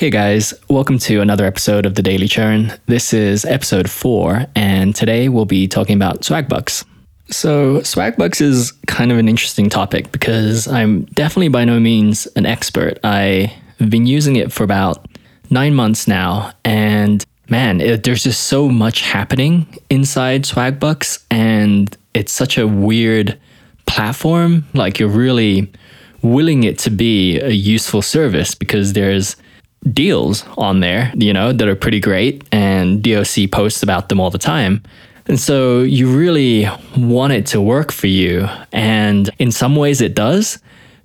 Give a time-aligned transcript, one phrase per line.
[0.00, 2.72] Hey guys, welcome to another episode of the Daily Churn.
[2.86, 6.86] This is episode four, and today we'll be talking about Swagbucks.
[7.28, 12.46] So, Swagbucks is kind of an interesting topic because I'm definitely by no means an
[12.46, 12.98] expert.
[13.04, 13.50] I've
[13.90, 15.06] been using it for about
[15.50, 22.32] nine months now, and man, it, there's just so much happening inside Swagbucks, and it's
[22.32, 23.38] such a weird
[23.84, 24.64] platform.
[24.72, 25.70] Like, you're really
[26.22, 29.36] willing it to be a useful service because there's
[29.92, 34.30] deals on there, you know, that are pretty great, and DOC posts about them all
[34.30, 34.82] the time.
[35.26, 38.48] And so you really want it to work for you.
[38.72, 40.58] And in some ways it does,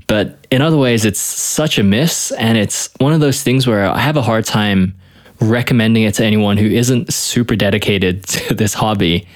[0.08, 2.32] but in other ways it's such a miss.
[2.32, 4.96] And it's one of those things where I have a hard time
[5.40, 9.28] recommending it to anyone who isn't super dedicated to this hobby.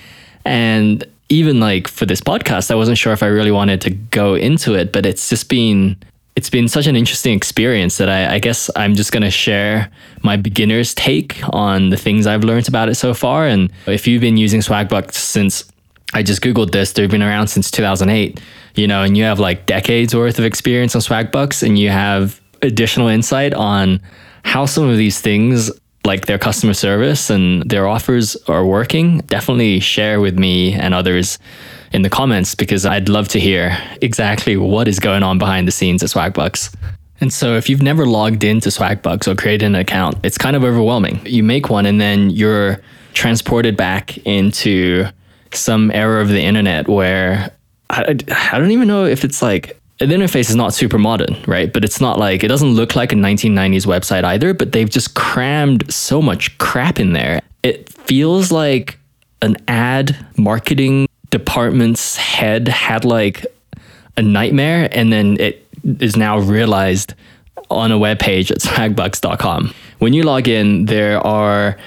[0.46, 4.34] And even like for this podcast, I wasn't sure if I really wanted to go
[4.34, 5.98] into it, but it's just been
[6.40, 9.92] it's been such an interesting experience that I, I guess I'm just going to share
[10.24, 13.46] my beginner's take on the things I've learned about it so far.
[13.46, 15.70] And if you've been using Swagbucks since
[16.14, 18.40] I just Googled this, they've been around since 2008,
[18.76, 22.40] you know, and you have like decades worth of experience on Swagbucks and you have
[22.62, 24.00] additional insight on
[24.46, 25.70] how some of these things
[26.06, 31.38] like their customer service and their offers are working, definitely share with me and others
[31.92, 35.72] in the comments because I'd love to hear exactly what is going on behind the
[35.72, 36.76] scenes at Swagbucks.
[37.22, 40.64] And so, if you've never logged into Swagbucks or created an account, it's kind of
[40.64, 41.20] overwhelming.
[41.26, 42.80] You make one and then you're
[43.14, 45.06] transported back into
[45.52, 47.52] some era of the internet where
[47.90, 48.16] I,
[48.52, 51.72] I don't even know if it's like the interface is not super modern, right?
[51.74, 55.14] But it's not like it doesn't look like a 1990s website either, but they've just
[55.14, 57.42] crammed so much crap in there.
[57.64, 58.98] It feels like
[59.42, 63.46] an ad marketing department's head had like
[64.18, 65.66] a nightmare and then it
[66.00, 67.14] is now realized
[67.70, 69.74] on a web page at swagbucks.com.
[70.00, 71.78] When you log in, there are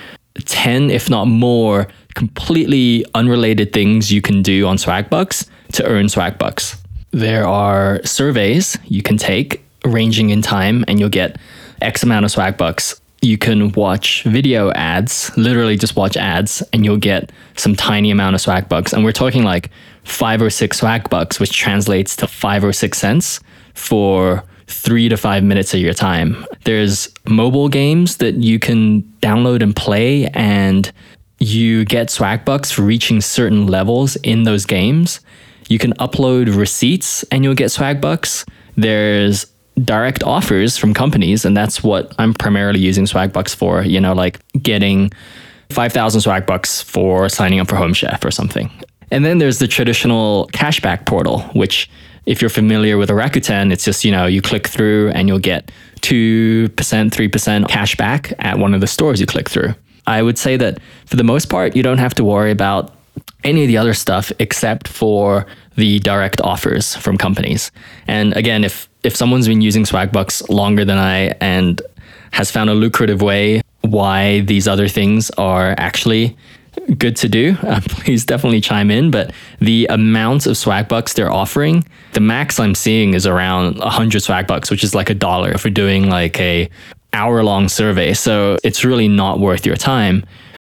[0.45, 6.79] 10, if not more, completely unrelated things you can do on Swagbucks to earn Swagbucks.
[7.11, 11.39] There are surveys you can take ranging in time, and you'll get
[11.81, 16.97] X amount of Swagbucks you can watch video ads, literally just watch ads, and you'll
[16.97, 18.93] get some tiny amount of swag bucks.
[18.93, 19.71] And we're talking like
[20.03, 23.41] five or six swag bucks, which translates to five or six cents
[23.75, 26.45] for three to five minutes of your time.
[26.65, 30.91] There's mobile games that you can download and play, and
[31.39, 35.21] you get swag bucks for reaching certain levels in those games.
[35.69, 38.45] You can upload receipts and you'll get swag bucks.
[38.77, 39.47] There's
[39.85, 43.83] direct offers from companies, and that's what I'm primarily using Swagbucks for.
[43.83, 45.11] You know, like getting
[45.71, 48.71] 5,000 Swagbucks for signing up for Home Chef or something.
[49.11, 51.91] And then there's the traditional cashback portal, which
[52.25, 55.39] if you're familiar with a Rakuten, it's just, you know, you click through and you'll
[55.39, 59.75] get 2%, 3% cashback at one of the stores you click through.
[60.07, 62.95] I would say that for the most part, you don't have to worry about
[63.45, 65.47] any of the other stuff except for
[65.77, 67.71] the direct offers from companies.
[68.07, 71.81] And again, if if someone's been using Swagbucks longer than I and
[72.33, 76.37] has found a lucrative way why these other things are actually
[76.97, 79.11] good to do, uh, please definitely chime in.
[79.11, 84.71] But the amount of Swagbucks they're offering, the max I'm seeing is around 100 Swagbucks,
[84.71, 86.71] which is like a dollar for doing like a
[87.13, 88.15] hour long survey.
[88.15, 90.25] So it's really not worth your time.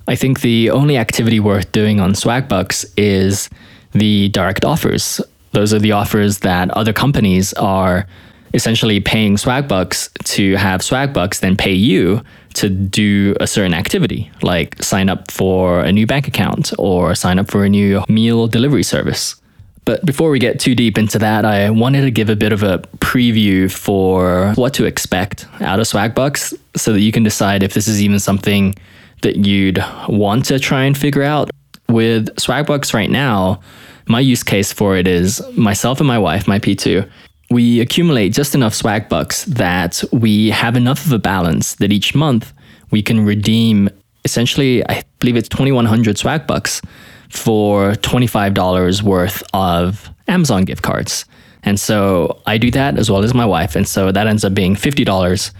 [0.06, 3.50] I think the only activity worth doing on Swagbucks is
[3.92, 5.20] the direct offers.
[5.52, 8.06] Those are the offers that other companies are
[8.54, 12.22] essentially paying Swagbucks to have Swagbucks then pay you
[12.54, 17.38] to do a certain activity, like sign up for a new bank account or sign
[17.38, 19.36] up for a new meal delivery service.
[19.84, 22.62] But before we get too deep into that, I wanted to give a bit of
[22.62, 27.72] a preview for what to expect out of Swagbucks so that you can decide if
[27.72, 28.74] this is even something
[29.22, 31.50] that you'd want to try and figure out.
[31.88, 33.60] With Swagbucks right now,
[34.08, 37.08] my use case for it is myself and my wife, my P2,
[37.50, 42.14] we accumulate just enough swag bucks that we have enough of a balance that each
[42.14, 42.52] month
[42.90, 43.88] we can redeem
[44.24, 46.82] essentially, I believe it's 2100 swag bucks
[47.30, 51.24] for $25 worth of Amazon gift cards.
[51.62, 53.74] And so I do that as well as my wife.
[53.76, 55.52] And so that ends up being $50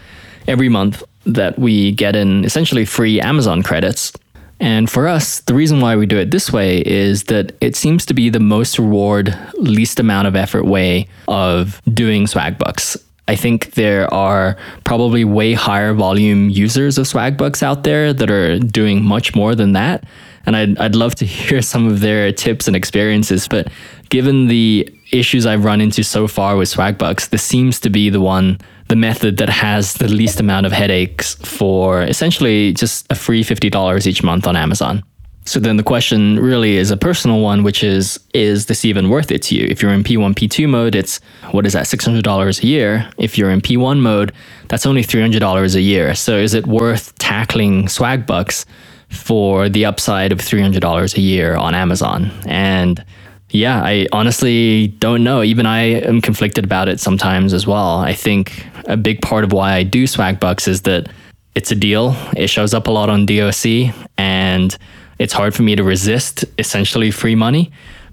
[0.46, 4.12] every month that we get in essentially free Amazon credits.
[4.60, 8.04] And for us, the reason why we do it this way is that it seems
[8.06, 12.96] to be the most reward, least amount of effort way of doing swag bucks.
[13.28, 18.58] I think there are probably way higher volume users of Swagbucks out there that are
[18.58, 20.04] doing much more than that.
[20.46, 23.46] And I'd, I'd love to hear some of their tips and experiences.
[23.46, 23.68] But
[24.08, 28.20] given the issues I've run into so far with Swagbucks, this seems to be the
[28.20, 28.58] one,
[28.88, 34.06] the method that has the least amount of headaches for essentially just a free $50
[34.06, 35.02] each month on Amazon.
[35.44, 39.30] So then the question really is a personal one, which is, is this even worth
[39.30, 39.66] it to you?
[39.70, 41.20] If you're in P1, P2 mode, it's,
[41.52, 43.10] what is that, $600 a year?
[43.16, 44.32] If you're in P1 mode,
[44.68, 46.14] that's only $300 a year.
[46.14, 48.66] So is it worth tackling Swagbucks
[49.08, 52.30] for the upside of $300 a year on Amazon?
[52.44, 53.02] And
[53.50, 55.42] yeah, I honestly don't know.
[55.42, 57.98] Even I am conflicted about it sometimes as well.
[57.98, 61.08] I think a big part of why I do Swagbucks is that
[61.54, 62.14] it's a deal.
[62.36, 64.76] It shows up a lot on DOC and
[65.18, 67.72] it's hard for me to resist essentially free money,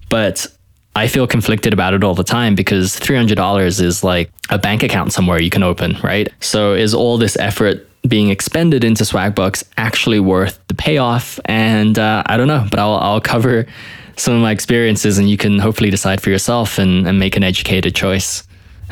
[0.10, 0.48] but
[0.96, 5.12] I feel conflicted about it all the time because $300 is like a bank account
[5.12, 6.30] somewhere you can open, right?
[6.40, 11.40] So is all this effort being expended into Swagbucks actually worth the payoff?
[11.46, 13.66] And uh, I don't know, but I'll, I'll cover
[14.18, 17.44] some of my experiences and you can hopefully decide for yourself and, and make an
[17.44, 18.44] educated choice.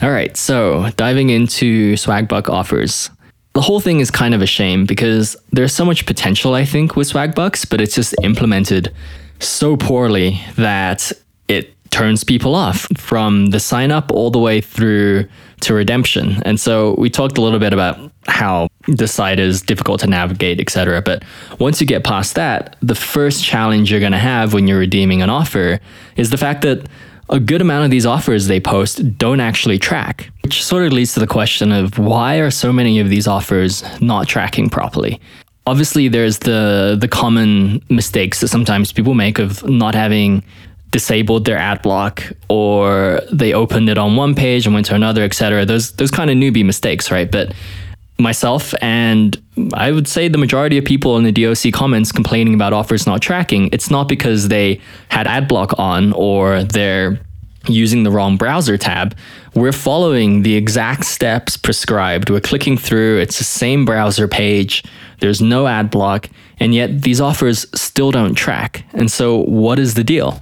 [0.01, 3.09] All right, so diving into Swagbuck offers
[3.53, 6.95] the whole thing is kind of a shame because there's so much potential, I think,
[6.95, 8.93] with Swagbucks, but it's just implemented
[9.39, 11.11] so poorly that
[11.47, 15.27] it turns people off from the sign up all the way through
[15.61, 16.41] to redemption.
[16.43, 20.59] And so we talked a little bit about how the site is difficult to navigate,
[20.59, 21.01] etc.
[21.01, 21.23] But
[21.59, 25.21] once you get past that, the first challenge you're going to have when you're redeeming
[25.21, 25.79] an offer
[26.15, 26.87] is the fact that
[27.29, 31.13] a good amount of these offers they post don't actually track, which sort of leads
[31.13, 35.19] to the question of why are so many of these offers not tracking properly?
[35.65, 40.43] Obviously, there's the the common mistakes that sometimes people make of not having
[40.91, 45.23] disabled their ad block or they opened it on one page and went to another,
[45.23, 45.65] etc.
[45.65, 47.31] Those those kind of newbie mistakes, right?
[47.31, 47.53] But
[48.23, 49.39] myself and
[49.73, 53.21] I would say the majority of people in the DOC comments complaining about offers not
[53.21, 57.19] tracking, it's not because they had ad block on or they're
[57.67, 59.15] using the wrong browser tab.
[59.53, 62.29] We're following the exact steps prescribed.
[62.29, 64.83] We're clicking through, it's the same browser page,
[65.19, 66.29] there's no ad block,
[66.59, 68.83] and yet these offers still don't track.
[68.93, 70.41] And so, what is the deal?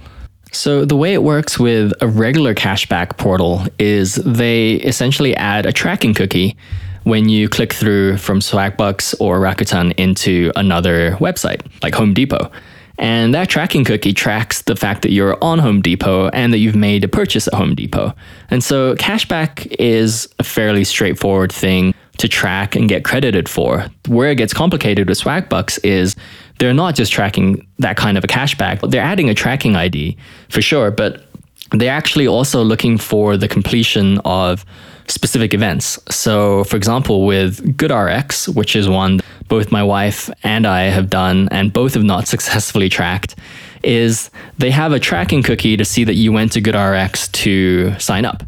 [0.50, 5.72] So, the way it works with a regular cashback portal is they essentially add a
[5.72, 6.56] tracking cookie
[7.04, 12.50] when you click through from Swagbucks or Rakuten into another website, like Home Depot.
[12.98, 16.76] And that tracking cookie tracks the fact that you're on Home Depot and that you've
[16.76, 18.14] made a purchase at Home Depot.
[18.50, 23.86] And so cashback is a fairly straightforward thing to track and get credited for.
[24.06, 26.14] Where it gets complicated with Swagbucks is
[26.58, 30.16] they're not just tracking that kind of a cashback, they're adding a tracking ID
[30.48, 31.24] for sure, but
[31.72, 34.64] they're actually also looking for the completion of
[35.08, 35.98] specific events.
[36.10, 41.48] So, for example, with GoodRx, which is one both my wife and I have done,
[41.50, 43.34] and both have not successfully tracked,
[43.82, 48.24] is they have a tracking cookie to see that you went to GoodRx to sign
[48.24, 48.42] up.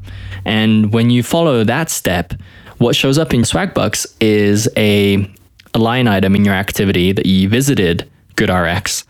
[0.44, 2.34] And when you follow that step,
[2.78, 5.30] what shows up in Swagbucks is a,
[5.74, 9.04] a line item in your activity that you visited GoodRx.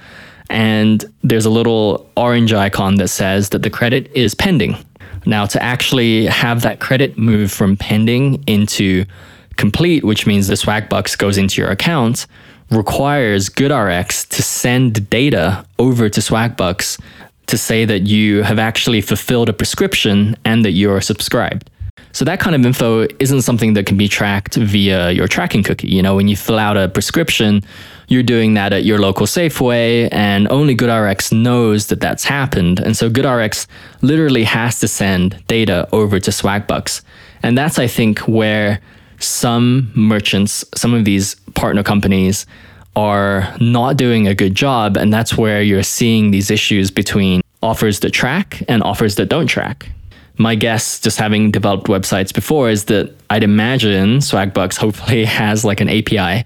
[0.50, 4.76] And there's a little orange icon that says that the credit is pending.
[5.26, 9.04] Now, to actually have that credit move from pending into
[9.56, 12.26] complete, which means the Swagbucks goes into your account,
[12.70, 17.00] requires GoodRx to send data over to Swagbucks
[17.46, 21.70] to say that you have actually fulfilled a prescription and that you're subscribed.
[22.12, 25.88] So that kind of info isn't something that can be tracked via your tracking cookie.
[25.88, 27.62] You know, when you fill out a prescription,
[28.08, 32.80] you're doing that at your local Safeway, and only GoodRx knows that that's happened.
[32.80, 33.66] And so GoodRx
[34.02, 37.02] literally has to send data over to Swagbucks.
[37.42, 38.80] And that's, I think, where
[39.18, 42.46] some merchants, some of these partner companies,
[42.96, 44.96] are not doing a good job.
[44.96, 49.46] And that's where you're seeing these issues between offers that track and offers that don't
[49.46, 49.88] track.
[50.36, 55.80] My guess, just having developed websites before, is that I'd imagine Swagbucks hopefully has like
[55.80, 56.44] an API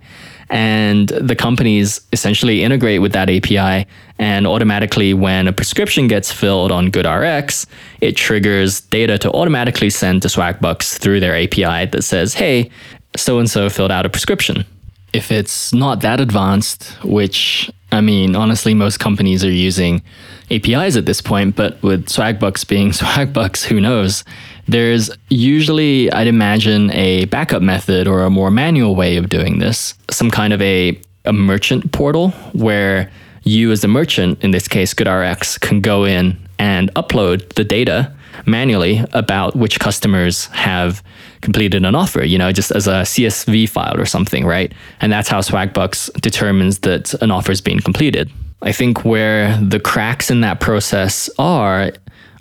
[0.50, 3.87] and the companies essentially integrate with that API.
[4.19, 7.67] And automatically, when a prescription gets filled on GoodRx,
[8.00, 12.71] it triggers data to automatically send to Swagbucks through their API that says, hey,
[13.17, 14.64] so and so filled out a prescription.
[15.12, 20.02] If it's not that advanced, which I mean, honestly, most companies are using
[20.50, 24.25] APIs at this point, but with Swagbucks being Swagbucks, who knows?
[24.68, 29.94] There's usually, I'd imagine, a backup method or a more manual way of doing this,
[30.10, 33.10] some kind of a, a merchant portal where
[33.44, 38.12] you, as a merchant, in this case, GoodRx, can go in and upload the data
[38.44, 41.02] manually about which customers have
[41.40, 44.72] completed an offer, you know, just as a CSV file or something, right?
[45.00, 48.30] And that's how Swagbucks determines that an offer is being completed.
[48.60, 51.92] I think where the cracks in that process are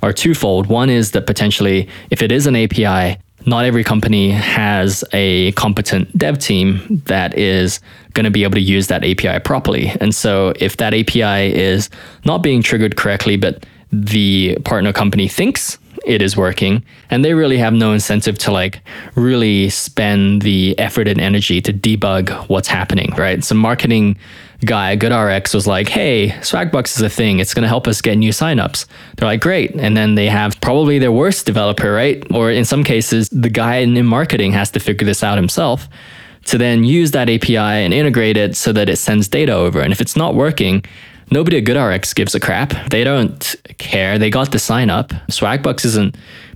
[0.01, 0.67] are twofold.
[0.67, 6.15] One is that potentially, if it is an API, not every company has a competent
[6.17, 7.79] dev team that is
[8.13, 9.93] going to be able to use that API properly.
[10.01, 11.89] And so, if that API is
[12.25, 17.57] not being triggered correctly, but the partner company thinks it is working and they really
[17.57, 18.81] have no incentive to like
[19.15, 24.17] really spend the effort and energy to debug what's happening right So, marketing
[24.65, 28.15] guy goodrx was like hey swagbucks is a thing it's going to help us get
[28.15, 28.85] new signups
[29.15, 32.83] they're like great and then they have probably their worst developer right or in some
[32.83, 35.87] cases the guy in marketing has to figure this out himself
[36.45, 39.91] to then use that api and integrate it so that it sends data over and
[39.91, 40.83] if it's not working
[41.29, 42.73] Nobody at GoodRx gives a crap.
[42.89, 44.17] They don't care.
[44.17, 45.09] They got the sign up.
[45.29, 46.15] Swagbucks isn't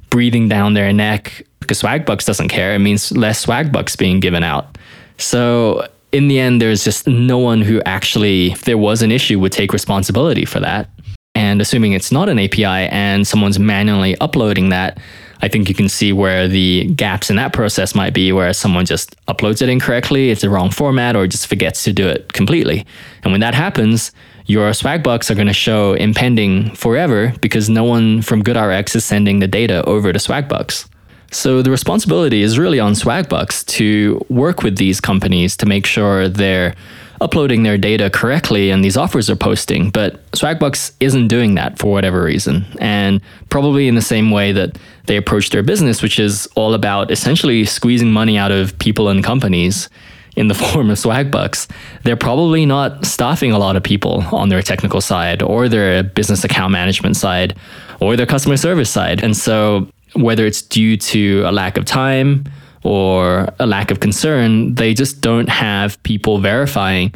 [0.10, 2.74] breathing down their neck because Swagbucks doesn't care.
[2.74, 4.78] It means less Swagbucks being given out.
[5.18, 9.40] So in the end, there's just no one who actually, if there was an issue,
[9.40, 10.90] would take responsibility for that.
[11.34, 15.00] And assuming it's not an API and someone's manually uploading that,
[15.42, 18.86] I think you can see where the gaps in that process might be, where someone
[18.86, 22.86] just uploads it incorrectly, it's the wrong format, or just forgets to do it completely.
[23.24, 24.12] And when that happens,
[24.46, 29.40] your Swagbucks are going to show impending forever because no one from GoodRx is sending
[29.40, 30.88] the data over to Swagbucks.
[31.32, 36.28] So the responsibility is really on Swagbucks to work with these companies to make sure
[36.28, 36.76] they're
[37.22, 39.92] uploading their data correctly and these offers are posting.
[39.92, 42.66] But Swagbucks isn't doing that for whatever reason.
[42.80, 47.12] And probably in the same way that they approach their business, which is all about
[47.12, 49.88] essentially squeezing money out of people and companies
[50.36, 51.70] in the form of Swagbucks,
[52.04, 56.44] they're probably not staffing a lot of people on their technical side or their business
[56.44, 57.56] account management side
[58.00, 59.24] or their customer service side.
[59.24, 62.46] And so, whether it's due to a lack of time
[62.84, 67.14] or a lack of concern, they just don't have people verifying.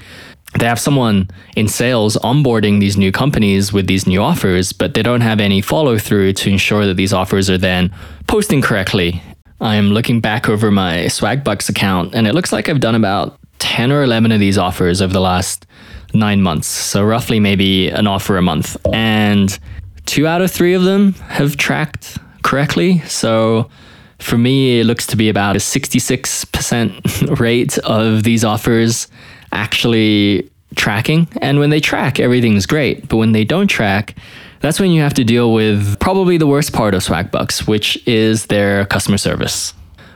[0.59, 5.03] They have someone in sales onboarding these new companies with these new offers, but they
[5.03, 7.93] don't have any follow through to ensure that these offers are then
[8.27, 9.21] posting correctly
[9.61, 13.91] I'm looking back over my Swagbucks account, and it looks like I've done about 10
[13.91, 15.65] or 11 of these offers over the last
[16.13, 16.67] nine months.
[16.67, 18.77] So, roughly maybe an offer a month.
[18.93, 19.57] And
[20.05, 22.99] two out of three of them have tracked correctly.
[22.99, 23.69] So,
[24.19, 29.07] for me, it looks to be about a 66% rate of these offers
[29.51, 31.27] actually tracking.
[31.41, 33.09] And when they track, everything's great.
[33.09, 34.15] But when they don't track,
[34.61, 38.45] that's when you have to deal with probably the worst part of Swagbucks, which is
[38.45, 39.73] their customer service.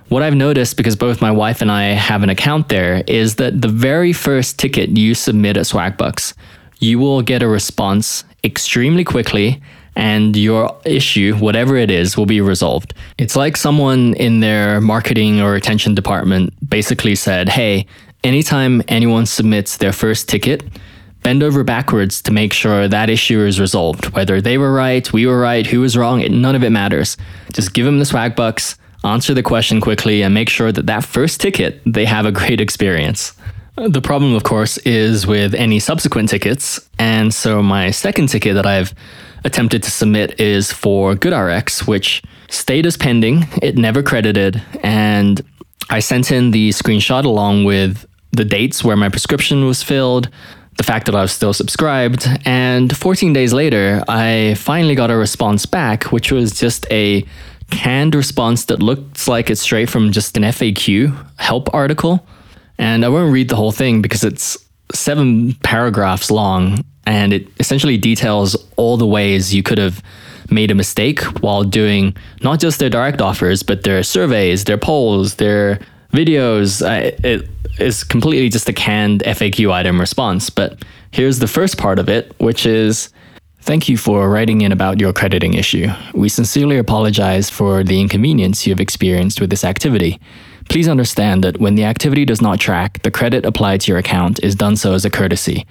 [0.07, 3.61] What I've noticed, because both my wife and I have an account there, is that
[3.61, 6.33] the very first ticket you submit at Swagbucks,
[6.79, 9.61] you will get a response extremely quickly
[9.99, 12.93] and your issue, whatever it is, will be resolved.
[13.17, 17.85] It's like someone in their marketing or retention department basically said, Hey,
[18.23, 20.63] anytime anyone submits their first ticket,
[21.21, 24.05] bend over backwards to make sure that issue is resolved.
[24.15, 27.17] Whether they were right, we were right, who was wrong, it, none of it matters.
[27.51, 31.03] Just give them the swag bucks, answer the question quickly, and make sure that that
[31.03, 33.33] first ticket, they have a great experience.
[33.75, 36.79] The problem, of course, is with any subsequent tickets.
[36.97, 38.93] And so my second ticket that I've
[39.43, 43.45] attempted to submit is for GoodRx, which stayed as pending.
[43.61, 44.61] It never credited.
[44.83, 45.41] And
[45.89, 50.29] I sent in the screenshot along with the dates where my prescription was filled,
[50.77, 52.27] the fact that I was still subscribed.
[52.45, 57.25] And 14 days later, I finally got a response back, which was just a
[57.71, 62.25] canned response that looks like it's straight from just an FAQ help article.
[62.77, 64.57] And I won't read the whole thing because it's
[64.93, 70.03] seven paragraphs long and it essentially details all the ways you could have
[70.51, 75.35] made a mistake while doing not just their direct offers, but their surveys, their polls,
[75.35, 75.79] their
[76.13, 76.81] videos.
[77.23, 77.49] it
[77.79, 80.51] is completely just a canned FAQ item response.
[80.51, 83.09] But here's the first part of it, which is
[83.61, 85.89] Thank you for writing in about your crediting issue.
[86.13, 90.17] We sincerely apologize for the inconvenience you have experienced with this activity.
[90.69, 94.41] Please understand that when the activity does not track, the credit applied to your account
[94.41, 95.67] is done so as a courtesy.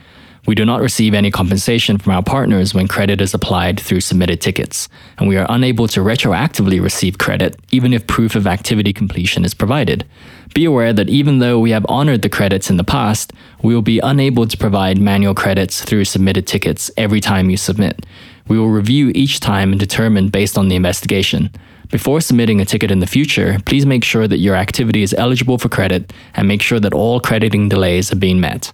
[0.48, 4.40] We do not receive any compensation from our partners when credit is applied through submitted
[4.40, 4.88] tickets,
[5.18, 9.52] and we are unable to retroactively receive credit even if proof of activity completion is
[9.52, 10.06] provided.
[10.54, 13.82] Be aware that even though we have honored the credits in the past, we will
[13.82, 18.06] be unable to provide manual credits through submitted tickets every time you submit.
[18.48, 21.50] We will review each time and determine based on the investigation.
[21.90, 25.58] Before submitting a ticket in the future, please make sure that your activity is eligible
[25.58, 28.72] for credit and make sure that all crediting delays are being met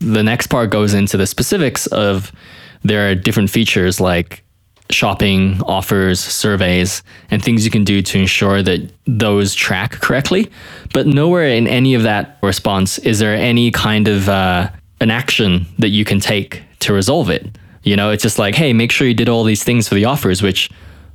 [0.00, 2.32] the next part goes into the specifics of
[2.82, 4.44] there are different features like
[4.90, 10.50] shopping offers, surveys, and things you can do to ensure that those track correctly.
[10.94, 15.66] But nowhere in any of that response is there any kind of uh, an action
[15.78, 17.58] that you can take to resolve it.
[17.82, 20.04] You know, it's just like, hey, make sure you did all these things for the
[20.04, 20.70] offers, which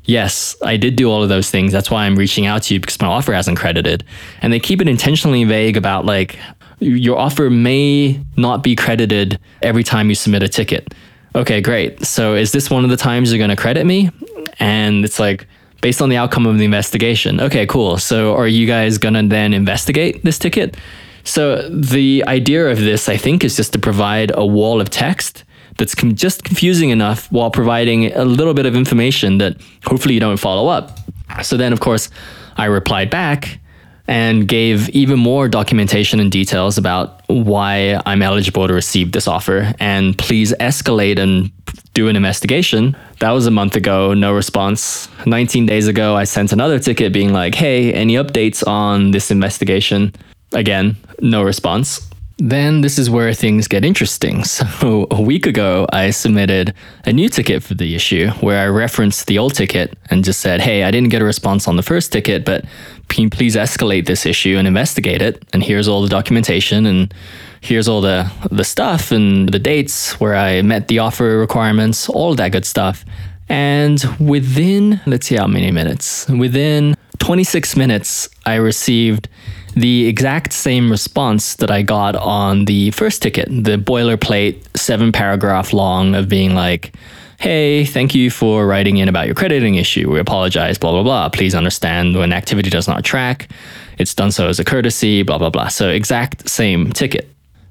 [0.05, 1.71] yes, I did do all of those things.
[1.71, 4.03] That's why I'm reaching out to you because my offer hasn't credited.
[4.41, 6.37] And they keep it intentionally vague about like
[6.83, 10.93] your offer may not be credited every time you submit a ticket.
[11.35, 12.05] Okay, great.
[12.05, 14.11] So is this one of the times you're going to credit me?
[14.59, 15.47] And it's like,
[15.81, 17.41] based on the outcome of the investigation.
[17.41, 17.97] Okay, cool.
[17.97, 20.77] So are you guys going to then investigate this ticket?
[21.23, 25.43] So the idea of this, I think, is just to provide a wall of text
[25.77, 30.19] that's com- just confusing enough while providing a little bit of information that hopefully you
[30.19, 30.99] don't follow up.
[31.41, 32.09] So then, of course,
[32.57, 33.59] I replied back
[34.07, 39.73] and gave even more documentation and details about why I'm eligible to receive this offer.
[39.79, 41.51] And please escalate and
[41.93, 42.97] do an investigation.
[43.19, 45.07] That was a month ago, no response.
[45.25, 50.13] 19 days ago, I sent another ticket being like, hey, any updates on this investigation?
[50.51, 52.09] Again, no response.
[52.37, 54.43] Then this is where things get interesting.
[54.83, 56.73] So, a week ago, I submitted
[57.05, 60.61] a new ticket for the issue where I referenced the old ticket and just said,
[60.61, 62.65] Hey, I didn't get a response on the first ticket, but
[63.09, 65.43] can you please escalate this issue and investigate it?
[65.53, 67.13] And here's all the documentation and
[67.61, 72.35] here's all the, the stuff and the dates where I met the offer requirements, all
[72.35, 73.05] that good stuff.
[73.49, 79.29] And within, let's see how many minutes, within 26 minutes, I received
[79.75, 85.73] the exact same response that I got on the first ticket, the boilerplate seven paragraph
[85.73, 86.93] long of being like,
[87.39, 90.09] hey, thank you for writing in about your crediting issue.
[90.11, 91.29] We apologize, blah, blah, blah.
[91.29, 93.49] Please understand when activity does not track,
[93.97, 95.67] it's done so as a courtesy, blah, blah, blah.
[95.67, 97.29] So, exact same ticket,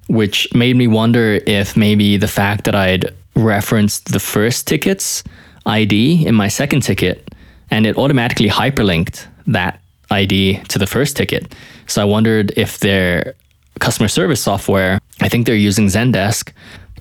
[0.08, 5.24] which made me wonder if maybe the fact that I'd referenced the first ticket's
[5.64, 7.32] ID in my second ticket
[7.70, 9.80] and it automatically hyperlinked that
[10.10, 11.54] ID to the first ticket.
[11.92, 13.34] So I wondered if their
[13.78, 16.50] customer service software, I think they're using Zendesk,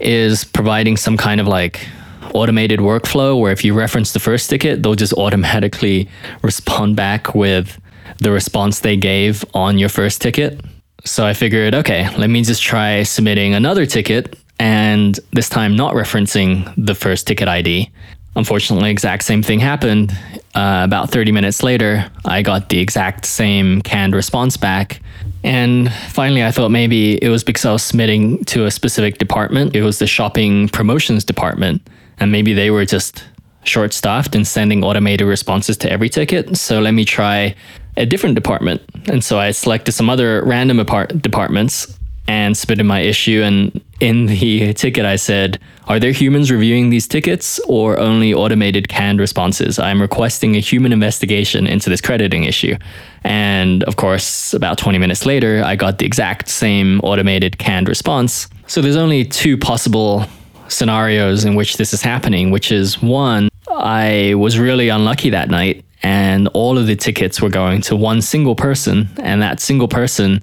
[0.01, 1.87] is providing some kind of like
[2.33, 6.09] automated workflow where if you reference the first ticket, they'll just automatically
[6.41, 7.79] respond back with
[8.17, 10.59] the response they gave on your first ticket.
[11.05, 15.93] So I figured, okay, let me just try submitting another ticket and this time not
[15.93, 17.89] referencing the first ticket ID.
[18.35, 20.17] Unfortunately, exact same thing happened.
[20.55, 25.01] Uh, about 30 minutes later, I got the exact same canned response back.
[25.43, 29.75] And finally, I thought maybe it was because I was submitting to a specific department.
[29.75, 31.81] It was the shopping promotions department.
[32.19, 33.23] And maybe they were just
[33.63, 36.57] short staffed and sending automated responses to every ticket.
[36.57, 37.55] So let me try
[37.97, 38.81] a different department.
[39.07, 41.97] And so I selected some other random apart- departments
[42.31, 43.41] and submitted my issue.
[43.43, 48.87] And in the ticket, I said, Are there humans reviewing these tickets or only automated
[48.87, 49.77] canned responses?
[49.77, 52.77] I'm requesting a human investigation into this crediting issue.
[53.25, 58.47] And of course, about 20 minutes later, I got the exact same automated canned response.
[58.65, 60.25] So there's only two possible
[60.69, 65.83] scenarios in which this is happening, which is one, I was really unlucky that night
[66.01, 70.41] and all of the tickets were going to one single person, and that single person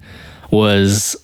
[0.53, 1.17] was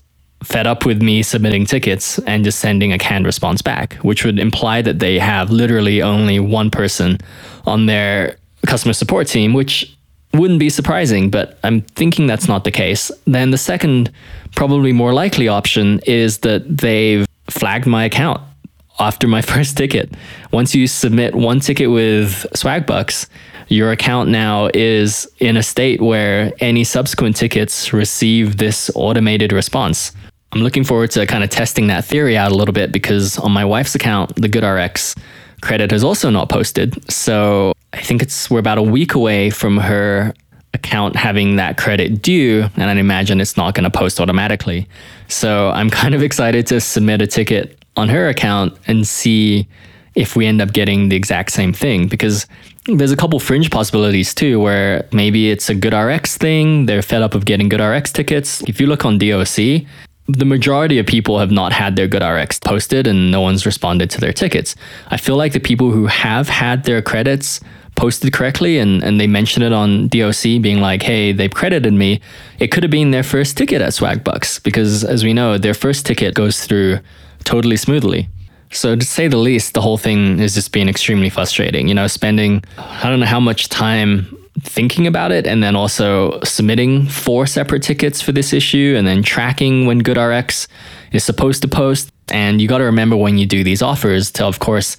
[0.44, 4.38] fed up with me submitting tickets and just sending a canned response back, which would
[4.38, 7.18] imply that they have literally only one person
[7.66, 9.94] on their customer support team, which
[10.34, 13.10] wouldn't be surprising, but I'm thinking that's not the case.
[13.26, 14.10] Then the second,
[14.54, 18.40] probably more likely option is that they've flagged my account
[18.98, 20.12] after my first ticket.
[20.52, 23.28] Once you submit one ticket with Swagbucks,
[23.68, 30.12] your account now is in a state where any subsequent tickets receive this automated response.
[30.54, 33.50] I'm looking forward to kind of testing that theory out a little bit because on
[33.50, 35.18] my wife's account, the GoodRx
[35.62, 37.10] credit has also not posted.
[37.10, 40.32] So I think it's we're about a week away from her
[40.72, 44.86] account having that credit due, and I'd imagine it's not going to post automatically.
[45.28, 49.66] So I'm kind of excited to submit a ticket on her account and see
[50.14, 52.46] if we end up getting the exact same thing because
[52.86, 57.34] there's a couple fringe possibilities too where maybe it's a GoodRx thing they're fed up
[57.34, 59.48] of getting GoodRx tickets if you look on doc
[60.26, 64.20] the majority of people have not had their GoodRx posted and no one's responded to
[64.20, 64.74] their tickets.
[65.08, 67.60] I feel like the people who have had their credits
[67.96, 72.20] posted correctly and, and they mention it on DOC being like, hey, they've credited me,
[72.58, 76.06] it could have been their first ticket at Swagbucks because as we know, their first
[76.06, 76.98] ticket goes through
[77.44, 78.28] totally smoothly.
[78.70, 81.86] So to say the least, the whole thing is just being extremely frustrating.
[81.86, 86.40] You know, spending I don't know how much time thinking about it and then also
[86.42, 90.68] submitting four separate tickets for this issue and then tracking when GoodRx
[91.12, 92.10] is supposed to post.
[92.28, 94.96] And you got to remember when you do these offers to, of course,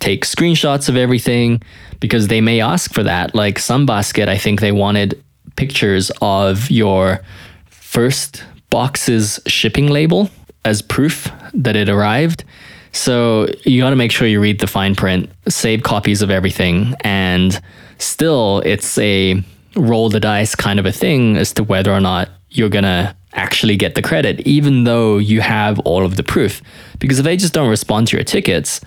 [0.00, 1.62] take screenshots of everything
[2.00, 3.34] because they may ask for that.
[3.34, 5.22] Like Sunbasket, I think they wanted
[5.56, 7.20] pictures of your
[7.68, 10.30] first box's shipping label
[10.64, 12.44] as proof that it arrived.
[12.92, 16.94] So you got to make sure you read the fine print, save copies of everything,
[17.00, 17.60] and
[17.98, 19.42] still it's a
[19.76, 23.14] roll the dice kind of a thing as to whether or not you're going to
[23.34, 26.62] actually get the credit, even though you have all of the proof.
[26.98, 28.80] Because if they just don't respond to your tickets,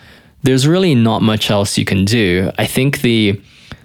[0.43, 2.51] there's really not much else you can do.
[2.57, 3.41] I think the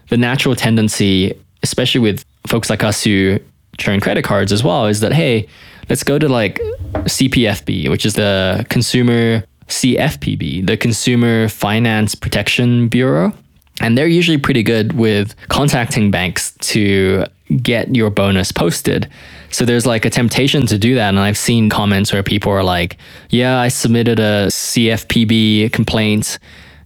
[0.09, 3.39] the natural tendency, especially with folks like us who
[3.79, 5.49] churn credit cards as well, is that hey,
[5.89, 6.61] let's go to like
[6.93, 13.33] CPFB, which is the consumer CFPB, the Consumer Finance Protection Bureau.
[13.81, 17.25] And they're usually pretty good with contacting banks to
[17.63, 19.09] get your bonus posted.
[19.51, 21.09] So there's like a temptation to do that.
[21.09, 22.97] And I've seen comments where people are like,
[23.31, 26.39] yeah, I submitted a CFPB complaint.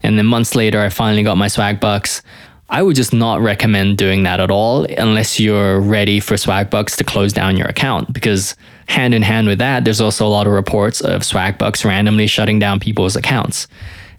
[0.02, 2.22] And then months later, I finally got my swag bucks.
[2.68, 7.04] I would just not recommend doing that at all unless you're ready for Swagbucks to
[7.04, 8.12] close down your account.
[8.12, 8.56] Because
[8.88, 12.58] hand in hand with that, there's also a lot of reports of Swagbucks randomly shutting
[12.58, 13.68] down people's accounts.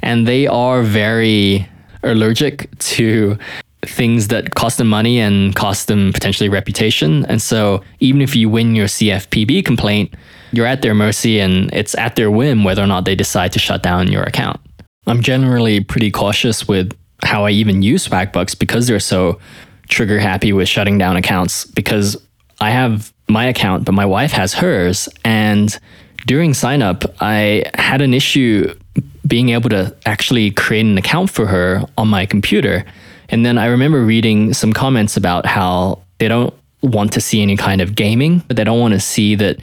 [0.02, 1.68] And they are very
[2.12, 3.38] allergic to
[3.86, 7.26] things that cost them money and cost them potentially reputation.
[7.26, 10.14] And so even if you win your CFPB complaint,
[10.52, 13.60] you're at their mercy and it's at their whim whether or not they decide to
[13.60, 14.60] shut down your account.
[15.06, 19.40] I'm generally pretty cautious with how I even use Swagbucks because they're so
[19.88, 22.18] trigger happy with shutting down accounts because
[22.60, 25.08] I have my account, but my wife has hers.
[25.24, 25.78] And
[26.26, 28.74] during sign up, I had an issue
[29.28, 32.86] being able to actually create an account for her on my computer.
[33.30, 37.58] And then I remember reading some comments about how they don't want to see any
[37.58, 39.60] kind of gaming, but they don't want to see that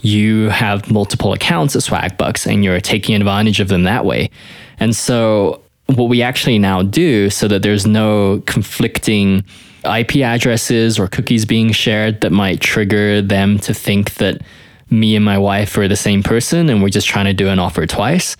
[0.00, 4.30] you have multiple accounts at Swagbucks and you're taking advantage of them that way.
[4.78, 9.44] And so what we actually now do so that there's no conflicting
[9.84, 14.42] IP addresses or cookies being shared that might trigger them to think that
[14.90, 17.58] me and my wife are the same person and we're just trying to do an
[17.58, 18.36] offer twice.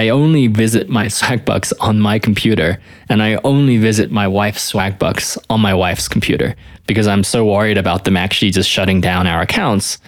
[0.00, 5.36] I only visit my Swagbucks on my computer and I only visit my wife's Swagbucks
[5.50, 9.42] on my wife's computer because I'm so worried about them actually just shutting down our
[9.42, 9.98] accounts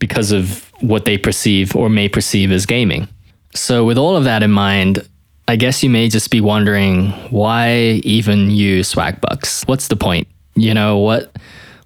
[0.00, 3.08] because of what they perceive or may perceive as gaming.
[3.54, 5.08] So, with all of that in mind,
[5.48, 9.66] I guess you may just be wondering why even use Swagbucks?
[9.66, 10.28] What's the point?
[10.56, 11.34] You know, what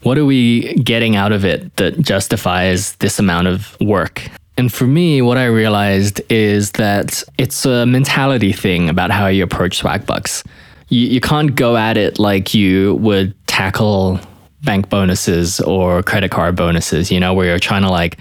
[0.02, 4.28] what are we getting out of it that justifies this amount of work?
[4.62, 9.42] And for me, what I realized is that it's a mentality thing about how you
[9.42, 10.46] approach Swagbucks.
[10.88, 14.20] You, you can't go at it like you would tackle
[14.62, 18.18] bank bonuses or credit card bonuses, you know, where you're trying to like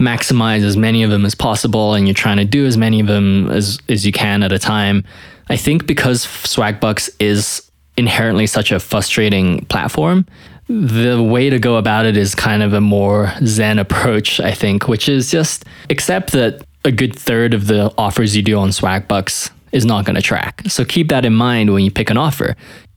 [0.00, 3.06] maximize as many of them as possible and you're trying to do as many of
[3.06, 5.04] them as, as you can at a time.
[5.48, 10.26] I think because Swagbucks is inherently such a frustrating platform,
[10.68, 14.88] the way to go about it is kind of a more zen approach, I think,
[14.88, 19.50] which is just accept that a good third of the offers you do on Swagbucks
[19.72, 20.62] is not going to track.
[20.68, 22.56] So keep that in mind when you pick an offer.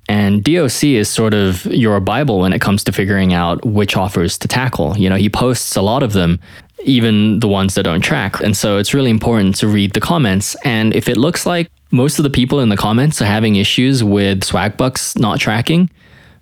[0.10, 4.38] And DOC is sort of your Bible when it comes to figuring out which offers
[4.38, 4.98] to tackle.
[4.98, 6.40] You know, he posts a lot of them,
[6.86, 8.40] even the ones that don't track.
[8.40, 10.56] And so it's really important to read the comments.
[10.64, 14.04] And if it looks like most of the people in the comments are having issues
[14.04, 15.90] with Swagbucks not tracking,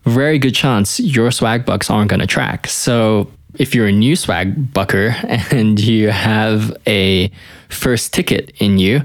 [0.06, 2.68] very good chance your swag bucks aren't going to track.
[2.68, 5.16] So if you're a new swag bucker
[5.52, 7.32] and you have a
[7.70, 9.02] first ticket in you,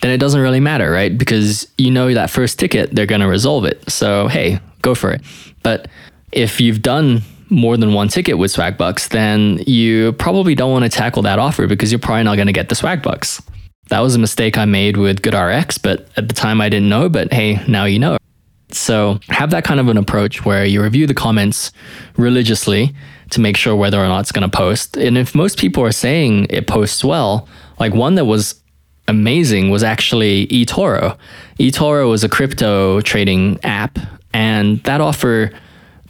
[0.00, 1.16] then it doesn't really matter, right?
[1.16, 3.90] Because you know that first ticket, they're going to resolve it.
[3.90, 5.22] So, hey, go for it.
[5.62, 5.88] But
[6.32, 10.84] if you've done more than one ticket with swag bucks, then you probably don't want
[10.84, 13.42] to tackle that offer because you're probably not going to get the swag bucks.
[13.88, 17.08] That was a mistake I made with GoodRx, but at the time I didn't know,
[17.08, 18.16] but hey, now you know.
[18.76, 21.72] So have that kind of an approach where you review the comments
[22.16, 22.94] religiously
[23.30, 24.96] to make sure whether or not it's going to post.
[24.96, 28.60] And if most people are saying it posts well, like one that was
[29.08, 31.16] amazing was actually eToro.
[31.58, 33.98] eToro was a crypto trading app,
[34.32, 35.50] and that offer,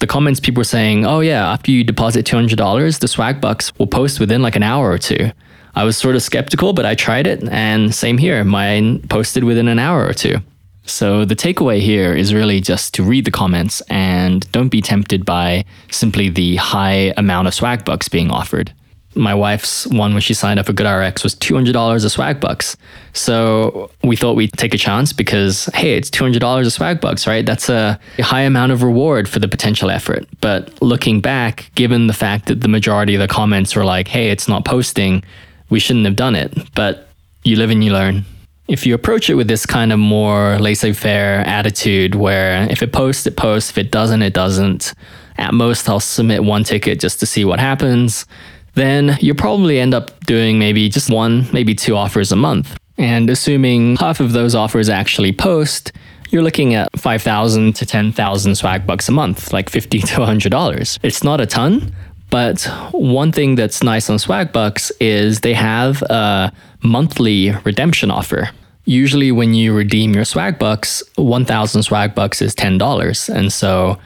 [0.00, 3.86] the comments people were saying, oh yeah, after you deposit $200, the swag bucks will
[3.86, 5.30] post within like an hour or two.
[5.74, 9.66] I was sort of skeptical, but I tried it, and same here, mine posted within
[9.66, 10.36] an hour or two.
[10.86, 15.24] So the takeaway here is really just to read the comments and don't be tempted
[15.24, 18.72] by simply the high amount of swag bucks being offered
[19.16, 22.76] my wife's one when she signed up for GoodRx was $200 of swag bucks.
[23.12, 27.46] So we thought we'd take a chance because, hey, it's $200 of swag bucks, right?
[27.46, 30.26] That's a high amount of reward for the potential effort.
[30.40, 34.30] But looking back, given the fact that the majority of the comments were like, hey,
[34.30, 35.22] it's not posting,
[35.70, 36.52] we shouldn't have done it.
[36.74, 37.08] But
[37.44, 38.24] you live and you learn.
[38.68, 42.92] If you approach it with this kind of more laissez faire attitude where if it
[42.92, 44.94] posts, it posts, if it doesn't, it doesn't,
[45.36, 48.26] at most I'll submit one ticket just to see what happens,
[48.74, 52.76] then you'll probably end up doing maybe just one, maybe two offers a month.
[52.96, 55.92] And assuming half of those offers actually post,
[56.30, 60.98] you're looking at 5,000 to 10,000 swag bucks a month, like 50 to $100.
[61.02, 61.92] It's not a ton,
[62.34, 66.52] but one thing that's nice on Swagbucks is they have a
[66.84, 68.50] monthly redemption offer.
[68.84, 73.34] Usually, when you redeem your Swagbucks, 1,000 Swagbucks is $10.
[73.34, 73.98] And so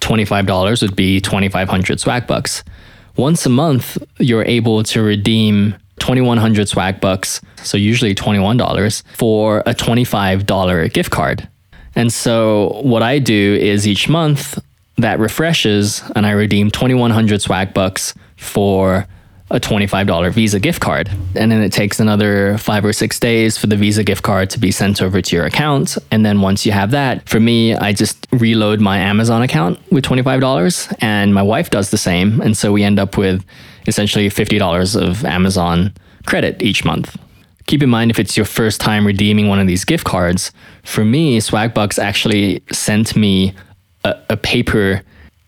[0.00, 2.62] $25 would be 2,500 Swagbucks.
[3.16, 10.92] Once a month, you're able to redeem 2,100 Swagbucks, so usually $21, for a $25
[10.92, 11.48] gift card.
[11.94, 14.62] And so what I do is each month
[14.98, 19.06] that refreshes and I redeem 2100 swag bucks for
[19.50, 21.08] a $25 Visa gift card.
[21.36, 24.58] And then it takes another five or six days for the Visa gift card to
[24.58, 25.96] be sent over to your account.
[26.10, 30.04] And then once you have that, for me, I just reload my Amazon account with
[30.04, 32.40] $25 and my wife does the same.
[32.40, 33.44] And so we end up with
[33.86, 35.94] essentially $50 of Amazon
[36.26, 37.16] credit each month.
[37.68, 41.04] Keep in mind if it's your first time redeeming one of these gift cards, for
[41.04, 43.54] me, Swagbucks actually sent me
[44.04, 45.02] a, a paper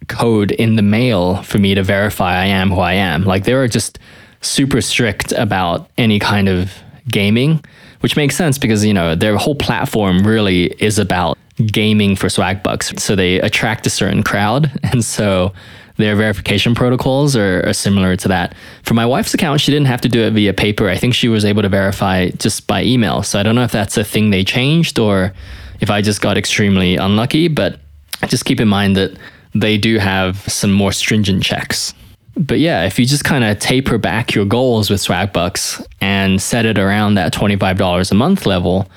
[0.09, 3.25] code in the mail for me to verify I am who I am.
[3.25, 3.99] Like they were just
[4.41, 6.73] super strict about any kind of
[7.09, 7.65] gaming,
[8.01, 12.99] which makes sense because you know their whole platform really is about gaming for Swagbucks.
[13.01, 15.53] So they attract a certain crowd, and so
[15.97, 18.55] their verification protocols are, are, similar to that.
[18.85, 20.89] For my wife's account, she didn't have to do it via paper.
[20.89, 23.25] I think she was able to verify just by email.
[23.25, 25.35] So I don't know if that's a thing they changed or
[25.81, 27.81] if I just got extremely unlucky, but
[28.29, 29.19] just keep in mind that
[29.55, 31.95] they do have some more stringent checks.
[32.37, 36.67] But yeah, if you just kind of taper back your goals with Swagbucks and set
[36.67, 38.89] it around that $25 a month level,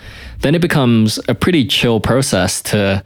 [0.41, 3.03] then it becomes a pretty chill process to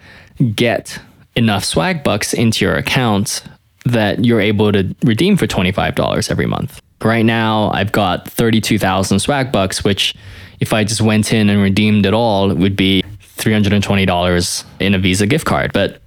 [0.54, 1.00] get
[1.36, 3.44] enough Swagbucks into your account
[3.86, 6.82] that you're able to redeem for $25 every month.
[7.02, 10.16] Right now, I've got 32,000 Swagbucks, which
[10.60, 13.04] if I just went in and redeemed it all, it would be
[13.38, 15.72] $320 in a Visa gift card.
[15.72, 16.02] But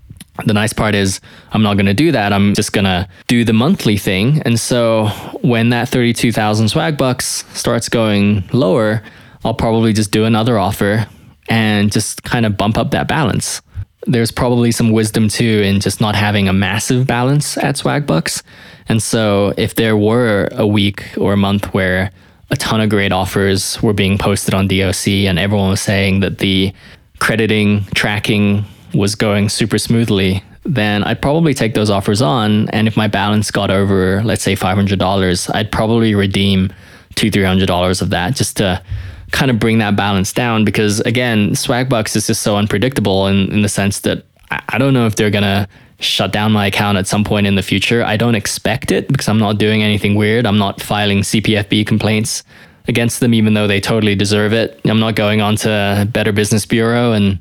[0.44, 1.20] the nice part is
[1.52, 2.32] I'm not going to do that.
[2.32, 4.40] I'm just going to do the monthly thing.
[4.42, 5.06] And so
[5.42, 9.02] when that 32,000 swag bucks starts going lower,
[9.44, 11.06] I'll probably just do another offer
[11.48, 13.62] and just kind of bump up that balance
[14.06, 18.42] there's probably some wisdom too in just not having a massive balance at Swagbucks.
[18.88, 22.10] And so if there were a week or a month where
[22.50, 26.38] a ton of great offers were being posted on DOC and everyone was saying that
[26.38, 26.72] the
[27.18, 32.68] crediting tracking was going super smoothly, then I'd probably take those offers on.
[32.70, 36.72] And if my balance got over, let's say $500, I'd probably redeem
[37.14, 38.82] two, $300 of that just to
[39.30, 43.62] kind of bring that balance down because again, Swagbucks is just so unpredictable in, in
[43.62, 45.68] the sense that I, I don't know if they're gonna
[46.00, 48.04] shut down my account at some point in the future.
[48.04, 50.46] I don't expect it because I'm not doing anything weird.
[50.46, 52.44] I'm not filing CPFB complaints
[52.86, 54.80] against them, even though they totally deserve it.
[54.84, 57.38] I'm not going on to Better Business Bureau and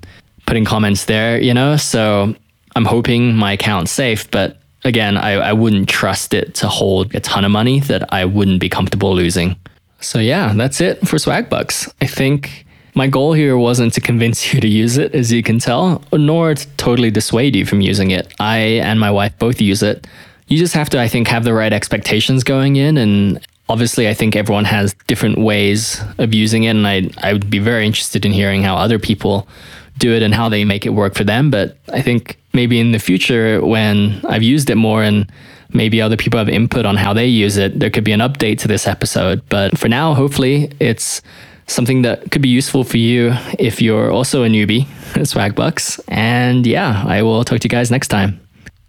[0.48, 1.78] putting comments there, you know?
[1.78, 2.34] So
[2.76, 7.20] I'm hoping my account's safe, but again, I, I wouldn't trust it to hold a
[7.20, 9.56] ton of money that I wouldn't be comfortable losing.
[10.00, 11.94] So yeah, that's it for Swagbucks.
[12.02, 15.60] I think my goal here wasn't to convince you to use it, as you can
[15.60, 18.34] tell, nor to totally dissuade you from using it.
[18.40, 20.08] I and my wife both use it.
[20.48, 22.98] You just have to, I think, have the right expectations going in.
[22.98, 26.70] And obviously, I think everyone has different ways of using it.
[26.70, 29.46] And I, I would be very interested in hearing how other people
[29.98, 31.50] do it and how they make it work for them.
[31.50, 35.32] But I think maybe in the future, when I've used it more and
[35.74, 38.60] maybe other people have input on how they use it, there could be an update
[38.60, 39.42] to this episode.
[39.50, 41.22] But for now, hopefully, it's
[41.68, 46.00] something that could be useful for you if you're also a newbie at Swagbucks.
[46.08, 48.47] And yeah, I will talk to you guys next time.